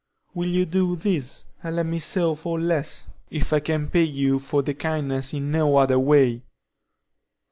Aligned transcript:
Will 0.33 0.49
you 0.49 0.65
do 0.65 0.95
this, 0.95 1.45
and 1.61 1.75
let 1.75 1.85
me 1.85 1.99
sew 1.99 2.33
for 2.33 2.59
less, 2.59 3.07
if 3.29 3.53
I 3.53 3.59
can 3.59 3.87
pay 3.87 4.01
you 4.01 4.39
for 4.39 4.63
the 4.63 4.73
kindness 4.73 5.31
in 5.31 5.51
no 5.51 5.77
other 5.77 5.99
way?" 5.99 6.41